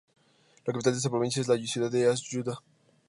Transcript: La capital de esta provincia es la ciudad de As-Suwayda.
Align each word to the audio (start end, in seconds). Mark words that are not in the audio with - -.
La 0.65 0.73
capital 0.73 0.93
de 0.93 0.97
esta 0.97 1.11
provincia 1.11 1.41
es 1.43 1.47
la 1.47 1.59
ciudad 1.59 1.91
de 1.91 2.07
As-Suwayda. 2.09 2.57